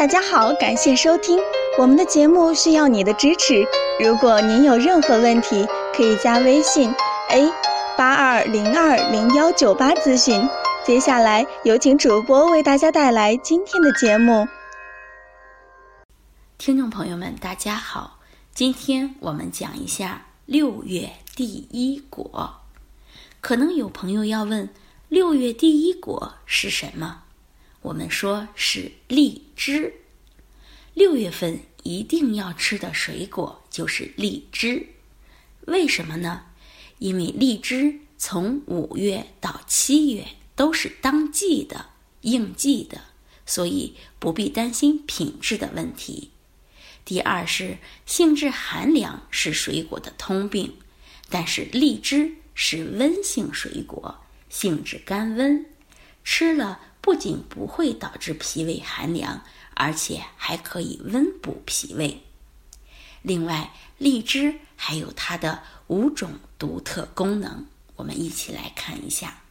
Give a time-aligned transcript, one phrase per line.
[0.00, 1.38] 大家好，感谢收听
[1.78, 3.62] 我们的节目，需要你的支持。
[4.02, 6.90] 如果您有任何问题，可以加微信
[7.28, 7.52] a
[7.98, 10.48] 八二零二零幺九八咨询。
[10.86, 14.48] 接下来有请主播为大家带来今天的节目。
[16.56, 18.20] 听众朋友们，大家好，
[18.54, 22.54] 今天我们讲一下六月第一果。
[23.42, 24.70] 可能有朋友要问，
[25.10, 27.24] 六月第一果是什么？
[27.82, 29.94] 我们说是荔枝。
[30.92, 34.86] 六月份一定要吃的水果就是荔枝，
[35.66, 36.46] 为什么呢？
[36.98, 41.86] 因为荔枝从五月到七月都是当季的、
[42.20, 43.00] 应季的，
[43.46, 46.30] 所以不必担心品质的问题。
[47.06, 50.74] 第二是性质寒凉是水果的通病，
[51.30, 54.20] 但是荔枝是温性水果，
[54.50, 55.64] 性质甘温，
[56.22, 56.80] 吃了。
[57.00, 59.42] 不仅不会导致脾胃寒凉，
[59.74, 62.22] 而且还可以温补脾胃。
[63.22, 69.42] 另外，荔枝还有它的五种独特功能，我们一起来看一下。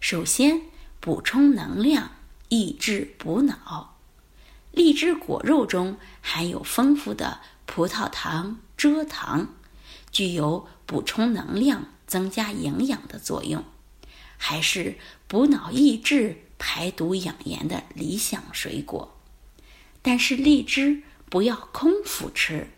[0.00, 0.62] 首先，
[1.00, 2.12] 补充能量，
[2.48, 3.96] 益智补脑。
[4.72, 9.48] 荔枝果肉中含有丰富的葡萄糖、蔗糖，
[10.12, 13.64] 具有补充能量、增加营养的作用，
[14.36, 16.44] 还是补脑益智。
[16.60, 19.16] 排毒养颜的理想水果，
[20.02, 22.68] 但是荔枝不要空腹吃，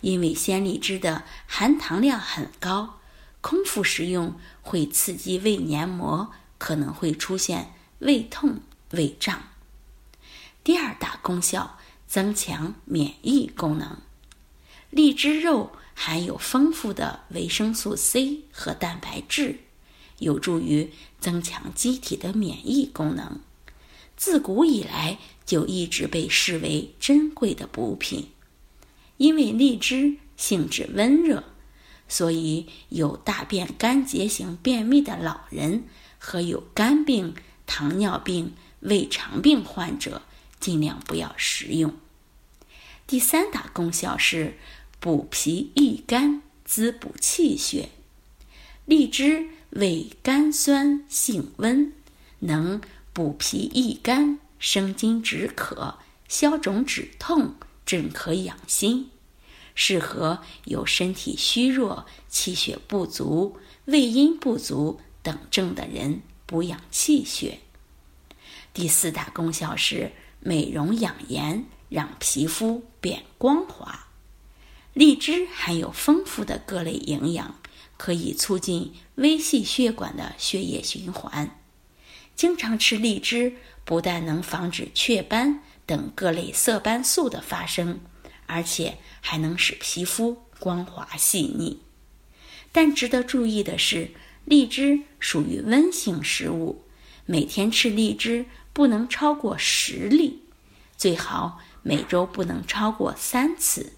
[0.00, 3.00] 因为鲜荔枝的含糖量很高，
[3.42, 8.62] 空腹食用会刺激胃黏膜，可能会出现胃痛、
[8.92, 9.42] 胃胀。
[10.64, 13.98] 第二大功效，增强免疫功能。
[14.88, 19.60] 荔枝肉含有丰富的维生素 C 和蛋白质。
[20.18, 23.40] 有助于增强机体的免疫功能，
[24.16, 28.28] 自古以来就一直被视为珍贵的补品。
[29.16, 31.44] 因为荔枝性质温热，
[32.08, 35.84] 所以有大便干结型便秘的老人
[36.18, 37.34] 和有肝病、
[37.66, 40.22] 糖尿病、胃肠病患者
[40.60, 41.94] 尽量不要食用。
[43.06, 44.58] 第三大功效是
[45.00, 47.90] 补脾益肝、滋补气血。
[48.84, 49.50] 荔枝。
[49.70, 51.92] 味甘酸，性温，
[52.40, 52.80] 能
[53.12, 59.10] 补脾益肝、生津止渴、消肿止痛、镇咳养心，
[59.74, 67.60] 适合有身体虚弱、气血不足、胃阴不足等症的人补养气血。
[68.72, 74.06] 第四大功效是美容养颜，让皮肤变光滑。
[74.94, 77.54] 荔枝含有丰富的各类营养。
[77.98, 81.58] 可以促进微细血管的血液循环。
[82.34, 88.00] 经常吃荔枝，不但能防止雀斑等各类色斑素的发生，
[88.46, 91.82] 而且还能使皮肤光滑细腻。
[92.70, 94.12] 但值得注意的是，
[94.44, 96.84] 荔枝属于温性食物，
[97.26, 100.44] 每天吃荔枝不能超过十粒，
[100.96, 103.94] 最好每周不能超过三次，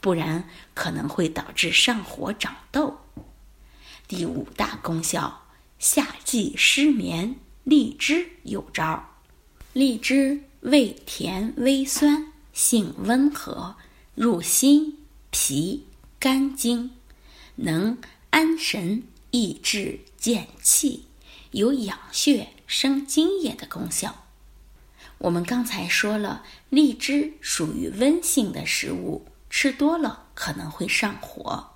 [0.00, 2.98] 不然可能会导致上火长痘。
[4.08, 5.42] 第五大功效，
[5.78, 9.06] 夏季失眠，荔枝有招。
[9.74, 13.76] 荔枝味甜微酸，性温和，
[14.14, 14.96] 入心、
[15.30, 15.84] 脾、
[16.18, 16.92] 肝经，
[17.56, 17.98] 能
[18.30, 21.04] 安神、益智、健气，
[21.50, 24.24] 有养血、生津液的功效。
[25.18, 31.74] 我们刚才说了，荔枝属于温性的食物，吃多了可能会上火。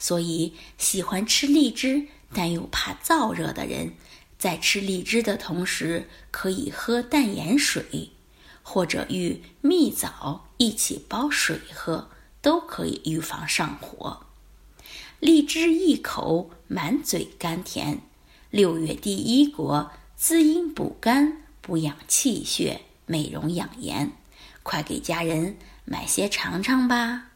[0.00, 3.92] 所以，喜欢吃荔枝但又怕燥热的人，
[4.38, 8.10] 在吃荔枝的同时，可以喝淡盐水，
[8.62, 12.08] 或者与蜜枣一起煲水喝，
[12.40, 14.26] 都可以预防上火。
[15.20, 18.00] 荔枝一口，满嘴甘甜。
[18.48, 24.12] 六月第一果，滋阴补肝，补养气血，美容养颜，
[24.62, 27.29] 快给家人买些尝尝吧。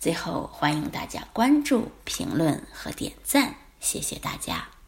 [0.00, 4.79] 最后，欢迎大家关注、评论和点赞，谢谢大家。